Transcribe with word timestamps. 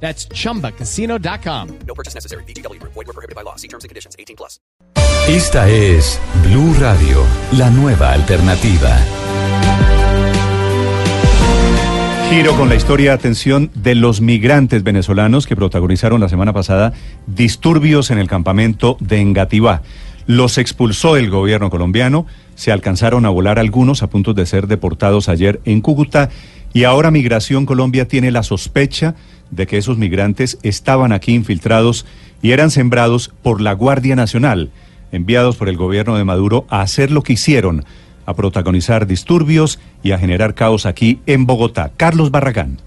That's 0.00 0.28
chumbacasino.com. 0.28 1.78
No 1.86 1.94
purchase 1.94 2.14
necessary. 2.14 2.44
BGW. 2.44 2.80
Void 2.82 2.94
were 2.94 3.12
prohibited 3.12 3.34
by 3.34 3.42
law. 3.42 3.56
See 3.56 3.68
terms 3.68 3.82
and 3.82 3.88
conditions. 3.88 4.14
18 4.18 4.36
plus. 4.36 4.60
Esta 5.28 5.68
es 5.68 6.20
Blue 6.44 6.72
Radio, 6.78 7.24
la 7.50 7.68
nueva 7.68 8.12
alternativa. 8.12 8.96
Giro 12.30 12.56
con 12.56 12.68
la 12.68 12.74
historia, 12.74 13.12
atención, 13.12 13.70
de 13.74 13.94
los 13.94 14.20
migrantes 14.20 14.82
venezolanos 14.82 15.46
que 15.46 15.56
protagonizaron 15.56 16.20
la 16.20 16.28
semana 16.28 16.52
pasada 16.52 16.92
disturbios 17.26 18.10
en 18.10 18.18
el 18.18 18.28
campamento 18.28 18.96
de 19.00 19.20
Engativá. 19.20 19.82
Los 20.26 20.58
expulsó 20.58 21.16
el 21.16 21.30
gobierno 21.30 21.70
colombiano, 21.70 22.26
se 22.56 22.72
alcanzaron 22.72 23.26
a 23.26 23.30
volar 23.30 23.58
algunos 23.60 24.02
a 24.02 24.10
punto 24.10 24.34
de 24.34 24.44
ser 24.44 24.66
deportados 24.66 25.28
ayer 25.28 25.60
en 25.64 25.80
Cúcuta 25.80 26.30
y 26.72 26.84
ahora 26.84 27.10
Migración 27.10 27.64
Colombia 27.64 28.08
tiene 28.08 28.30
la 28.30 28.42
sospecha 28.42 29.14
de 29.50 29.66
que 29.66 29.78
esos 29.78 29.98
migrantes 29.98 30.58
estaban 30.62 31.12
aquí 31.12 31.34
infiltrados 31.34 32.06
y 32.42 32.52
eran 32.52 32.70
sembrados 32.70 33.32
por 33.42 33.60
la 33.60 33.72
Guardia 33.72 34.16
Nacional, 34.16 34.70
enviados 35.12 35.56
por 35.56 35.68
el 35.68 35.76
gobierno 35.76 36.16
de 36.16 36.24
Maduro 36.24 36.66
a 36.68 36.80
hacer 36.80 37.10
lo 37.10 37.22
que 37.22 37.34
hicieron, 37.34 37.84
a 38.26 38.34
protagonizar 38.34 39.06
disturbios 39.06 39.80
y 40.02 40.12
a 40.12 40.18
generar 40.18 40.54
caos 40.54 40.86
aquí 40.86 41.20
en 41.26 41.46
Bogotá. 41.46 41.92
Carlos 41.96 42.30
Barragán. 42.30 42.78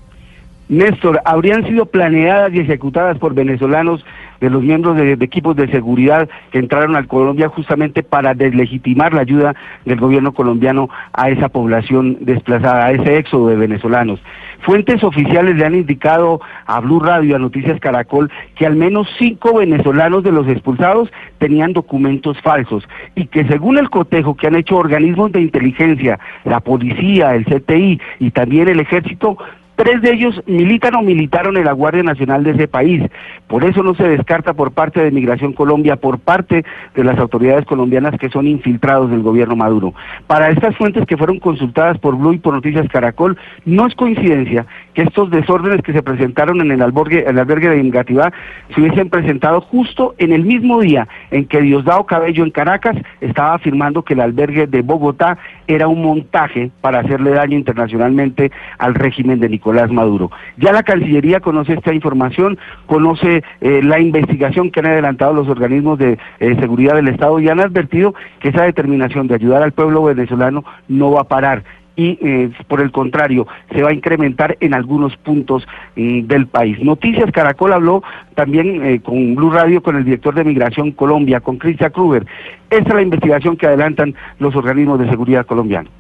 Néstor, 0.68 1.20
habrían 1.26 1.66
sido 1.66 1.88
planeadas 1.88 2.54
y 2.54 2.60
ejecutadas 2.60 3.18
por 3.18 3.34
venezolanos 3.34 4.06
de 4.40 4.50
los 4.50 4.64
miembros 4.64 4.96
de, 4.96 5.14
equipos 5.14 5.56
de 5.56 5.70
seguridad 5.70 6.30
que 6.52 6.60
entraron 6.60 6.96
a 6.96 7.06
Colombia 7.06 7.50
justamente 7.50 8.04
para 8.04 8.34
deslegitimar 8.34 9.14
la 9.14 9.22
ayuda 9.22 9.56
del 9.86 10.00
gobierno 10.00 10.34
colombiano 10.34 10.90
a 11.14 11.30
esa 11.30 11.50
población 11.50 12.18
desplazada, 12.22 12.86
a 12.86 12.92
ese 12.92 13.18
éxodo 13.18 13.48
de 13.48 13.56
venezolanos. 13.56 14.20
Fuentes 14.62 15.04
oficiales 15.04 15.56
le 15.56 15.66
han 15.66 15.76
indicado 15.76 16.42
a 16.66 16.80
Blue 16.82 17.00
Radio, 17.00 17.36
a 17.36 17.40
Noticias 17.40 17.80
Caracol, 17.80 18.30
que 18.56 18.66
al 18.66 18.76
menos 18.76 19.08
cinco 19.18 19.58
venezolanos 19.58 20.24
de 20.24 20.32
los 20.32 20.48
expulsados 20.48 21.10
tenían 21.38 21.74
documentos 21.74 22.40
falsos 22.42 22.88
y 23.16 23.28
que 23.28 23.46
según 23.46 23.78
el 23.78 23.90
cotejo 23.90 24.36
que 24.36 24.48
han 24.48 24.56
hecho 24.56 24.76
organismos 24.76 25.32
de 25.32 25.42
inteligencia, 25.42 26.20
la 26.44 26.60
policía, 26.60 27.36
el 27.36 27.46
CTI 27.46 28.02
y 28.20 28.32
también 28.32 28.68
el 28.68 28.82
ejército, 28.82 29.38
Tres 29.80 30.02
de 30.02 30.12
ellos 30.12 30.44
militan 30.46 30.94
o 30.96 31.02
militaron 31.02 31.56
en 31.56 31.64
la 31.64 31.72
Guardia 31.72 32.04
Nacional 32.04 32.44
de 32.44 32.52
ese 32.52 32.68
país. 32.68 33.02
Por 33.48 33.64
eso 33.64 33.82
no 33.82 33.96
se 33.96 34.04
descarta 34.04 34.52
por 34.54 34.74
parte 34.74 35.02
de 35.02 35.10
Migración 35.10 35.54
Colombia, 35.54 35.96
por 35.96 36.20
parte 36.20 36.66
de 36.94 37.04
las 37.06 37.18
autoridades 37.18 37.64
colombianas 37.64 38.20
que 38.20 38.28
son 38.30 38.46
infiltrados 38.46 39.10
del 39.10 39.22
gobierno 39.22 39.56
Maduro. 39.56 39.94
Para 40.28 40.50
estas 40.50 40.76
fuentes 40.76 41.06
que 41.06 41.16
fueron 41.16 41.40
consultadas 41.40 41.98
por 41.98 42.18
Blue 42.18 42.34
y 42.34 42.40
por 42.40 42.54
Noticias 42.54 42.90
Caracol, 42.90 43.38
no 43.64 43.88
es 43.88 43.96
coincidencia 43.96 44.66
que 44.94 45.04
estos 45.04 45.32
desórdenes 45.32 45.82
que 45.82 45.94
se 45.94 46.04
presentaron 46.04 46.60
en 46.60 46.72
el 46.72 46.82
albergue, 46.82 47.24
de 47.24 47.80
Ingativá 47.80 48.34
se 48.76 48.82
hubiesen 48.82 49.10
presentado 49.10 49.62
justo 49.62 50.14
en 50.18 50.34
el 50.34 50.44
mismo 50.44 50.82
día 50.82 51.08
en 51.32 51.46
que 51.46 51.62
Diosdado 51.62 52.06
Cabello 52.06 52.44
en 52.44 52.52
Caracas 52.52 52.98
estaba 53.22 53.54
afirmando 53.54 54.04
que 54.04 54.14
el 54.14 54.20
albergue 54.20 54.68
de 54.68 54.82
Bogotá 54.82 55.38
era 55.70 55.88
un 55.88 56.02
montaje 56.02 56.72
para 56.82 57.00
hacerle 57.00 57.32
daño 57.32 57.58
internacionalmente 57.58 58.52
al 58.78 58.96
régimen 58.96 59.40
de 59.40 59.50
Nicolás. 59.50 59.90
Maduro. 59.92 60.32
Ya 60.58 60.72
la 60.72 60.84
Cancillería 60.84 61.40
conoce 61.40 61.74
esta 61.74 61.94
información, 61.94 62.58
conoce 62.86 63.44
eh, 63.62 63.82
la 63.84 64.00
investigación 64.00 64.72
que 64.72 64.80
han 64.80 64.88
adelantado 64.88 65.34
los 65.34 65.48
organismos 65.48 66.00
de 66.00 66.18
eh, 66.40 66.56
seguridad 66.60 66.96
del 66.96 67.08
Estado 67.08 67.40
y 67.40 67.50
han 67.50 67.60
advertido 67.60 68.16
que 68.40 68.50
esa 68.50 68.64
determinación 68.64 69.28
de 69.28 69.36
ayudar 69.36 69.62
al 69.64 69.72
pueblo 69.72 70.04
venezolano 70.04 70.64
no 70.88 71.12
va 71.12 71.22
a 71.22 71.26
parar 71.26 71.64
y 72.00 72.18
eh, 72.22 72.50
por 72.70 72.80
el 72.80 72.92
contrario 72.94 73.46
se 73.74 73.84
va 73.84 73.90
a 73.90 73.94
incrementar 73.94 74.56
en 74.62 74.74
algunos 74.74 75.18
puntos 75.18 75.68
eh, 75.98 76.24
del 76.26 76.48
país. 76.48 76.82
Noticias 76.82 77.30
Caracol 77.34 77.74
habló 77.74 78.04
también 78.36 78.86
eh, 78.86 79.02
con 79.02 79.36
Blue 79.36 79.52
Radio 79.52 79.84
con 79.84 79.98
el 79.98 80.06
director 80.06 80.34
de 80.34 80.46
Migración 80.46 80.94
Colombia, 80.94 81.42
con 81.42 81.58
Cristian 81.58 81.92
Kruger. 81.92 82.26
Esta 82.70 82.90
es 82.90 82.96
la 82.96 83.02
investigación 83.02 83.58
que 83.58 83.68
adelantan 83.68 84.16
los 84.40 84.56
organismos 84.56 84.98
de 85.00 85.10
seguridad 85.10 85.46
colombianos. 85.46 85.92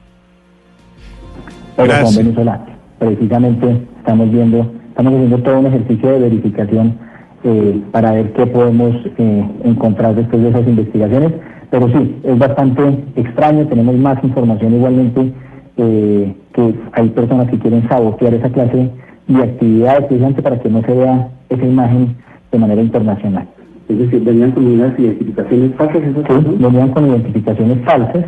Con 1.75 1.87
Venezuela, 1.87 2.65
precisamente 2.97 3.81
estamos 3.97 4.31
viendo, 4.31 4.71
estamos 4.87 5.13
haciendo 5.13 5.37
todo 5.39 5.59
un 5.59 5.65
ejercicio 5.65 6.11
de 6.11 6.19
verificación 6.19 6.97
eh, 7.43 7.81
para 7.91 8.13
ver 8.13 8.31
qué 8.33 8.45
podemos 8.47 8.95
eh, 9.17 9.45
encontrar 9.65 10.15
después 10.15 10.43
de 10.43 10.49
esas 10.49 10.65
investigaciones. 10.65 11.33
Pero 11.69 11.89
sí, 11.89 12.19
es 12.23 12.39
bastante 12.39 13.03
extraño, 13.17 13.67
tenemos 13.67 13.95
más 13.95 14.23
información 14.23 14.75
igualmente 14.75 15.33
eh, 15.81 16.35
que 16.53 16.75
hay 16.91 17.09
personas 17.09 17.49
que 17.49 17.57
quieren 17.57 17.87
sabotear 17.87 18.33
esa 18.33 18.49
clase 18.49 18.91
de 19.27 19.43
actividades 19.43 20.05
precisamente 20.05 20.41
para 20.41 20.59
que 20.59 20.69
no 20.69 20.81
se 20.81 20.93
vea 20.93 21.29
esa 21.49 21.65
imagen 21.65 22.17
de 22.51 22.59
manera 22.59 22.81
internacional. 22.81 23.47
Es 23.87 23.97
decir, 23.97 24.23
venían 24.23 24.51
con 24.51 24.67
unas 24.67 24.99
identificaciones 24.99 25.75
falsas. 25.75 26.01
Sí, 26.03 26.55
venían 26.59 26.89
con 26.89 27.07
identificaciones 27.07 27.85
falsas. 27.85 28.25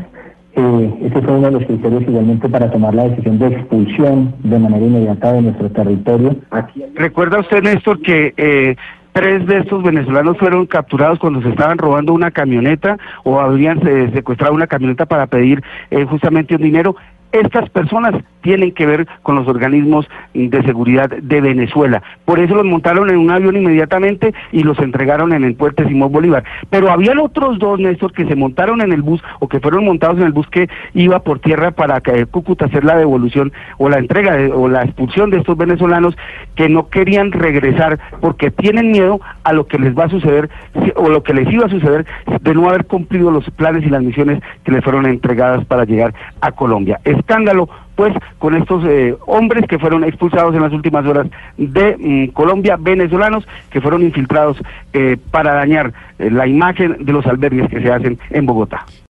Eh, 0.53 0.94
ese 1.01 1.22
fue 1.22 1.38
uno 1.38 1.47
de 1.47 1.51
los 1.51 1.66
criterios 1.66 2.03
igualmente 2.03 2.50
para 2.50 2.72
tomar 2.72 2.94
la 2.94 3.09
decisión 3.09 3.40
de 3.40 3.47
expulsión 3.47 4.34
de 4.44 4.59
manera 4.59 4.85
inmediata 4.85 5.34
de 5.34 5.41
nuestro 5.44 5.69
territorio. 5.72 6.35
Aquí... 6.51 6.84
¿Recuerda 6.95 7.40
usted, 7.40 7.63
Néstor, 7.63 8.01
que 8.01 8.34
eh, 8.38 8.75
tres 9.13 9.45
de 9.45 9.59
estos 9.59 9.84
venezolanos 9.84 10.38
fueron 10.38 10.66
capturados 10.66 11.19
cuando 11.19 11.41
se 11.41 11.50
estaban 11.50 11.78
robando 11.78 12.13
una 12.13 12.31
camioneta 12.31 12.97
o 13.23 13.40
habrían 13.40 13.85
eh, 13.88 14.09
secuestrado 14.13 14.53
una 14.53 14.67
camioneta 14.67 15.06
para 15.06 15.28
pedir 15.28 15.61
eh, 15.90 16.06
justamente 16.06 16.56
un 16.56 16.61
dinero? 16.61 16.95
Estas 17.31 17.69
personas 17.69 18.15
tienen 18.41 18.71
que 18.71 18.85
ver 18.85 19.07
con 19.21 19.35
los 19.35 19.47
organismos 19.47 20.07
de 20.33 20.63
seguridad 20.63 21.09
de 21.09 21.41
Venezuela. 21.41 22.01
Por 22.25 22.39
eso 22.39 22.55
los 22.55 22.65
montaron 22.65 23.09
en 23.09 23.17
un 23.17 23.31
avión 23.31 23.55
inmediatamente 23.55 24.33
y 24.51 24.63
los 24.63 24.79
entregaron 24.79 25.33
en 25.33 25.43
el 25.43 25.55
puente 25.55 25.87
Simón 25.87 26.11
Bolívar. 26.11 26.43
Pero 26.69 26.91
habían 26.91 27.19
otros 27.19 27.59
dos, 27.59 27.79
Néstor, 27.79 28.13
que 28.13 28.25
se 28.25 28.35
montaron 28.35 28.81
en 28.81 28.91
el 28.91 29.01
bus 29.01 29.21
o 29.39 29.47
que 29.47 29.59
fueron 29.59 29.85
montados 29.85 30.17
en 30.17 30.25
el 30.25 30.33
bus 30.33 30.47
que 30.49 30.69
iba 30.93 31.19
por 31.19 31.39
tierra 31.39 31.71
para 31.71 32.01
que 32.01 32.25
Cúcuta 32.25 32.65
hacer 32.65 32.83
la 32.83 32.97
devolución 32.97 33.51
o 33.77 33.89
la 33.89 33.97
entrega 33.97 34.37
o 34.55 34.67
la 34.67 34.83
expulsión 34.83 35.29
de 35.29 35.37
estos 35.37 35.57
venezolanos 35.57 36.15
que 36.55 36.69
no 36.69 36.89
querían 36.89 37.31
regresar 37.31 37.99
porque 38.21 38.51
tienen 38.51 38.91
miedo 38.91 39.19
a 39.43 39.53
lo 39.53 39.67
que 39.67 39.77
les 39.77 39.97
va 39.97 40.05
a 40.05 40.09
suceder 40.09 40.49
o 40.95 41.09
lo 41.09 41.23
que 41.23 41.33
les 41.33 41.51
iba 41.51 41.65
a 41.65 41.69
suceder 41.69 42.05
de 42.41 42.53
no 42.53 42.69
haber 42.69 42.85
cumplido 42.85 43.31
los 43.31 43.49
planes 43.51 43.83
y 43.83 43.89
las 43.89 44.01
misiones 44.01 44.41
que 44.63 44.71
les 44.71 44.83
fueron 44.83 45.05
entregadas 45.05 45.65
para 45.65 45.85
llegar 45.85 46.13
a 46.41 46.51
Colombia. 46.51 46.99
Escándalo 47.21 47.69
pues 47.95 48.13
con 48.39 48.55
estos 48.55 48.83
eh, 48.85 49.15
hombres 49.27 49.67
que 49.67 49.77
fueron 49.77 50.03
expulsados 50.03 50.55
en 50.55 50.61
las 50.61 50.73
últimas 50.73 51.05
horas 51.05 51.27
de 51.57 51.95
mm, 51.99 52.33
Colombia, 52.33 52.77
venezolanos 52.79 53.47
que 53.69 53.79
fueron 53.79 54.01
infiltrados 54.01 54.57
eh, 54.93 55.17
para 55.29 55.53
dañar 55.53 55.93
eh, 56.17 56.31
la 56.31 56.47
imagen 56.47 56.97
de 57.05 57.13
los 57.13 57.25
albergues 57.27 57.69
que 57.69 57.81
se 57.81 57.91
hacen 57.91 58.17
en 58.31 58.45
Bogotá. 58.45 58.85